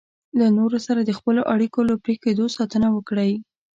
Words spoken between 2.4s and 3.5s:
ساتنه وکړئ.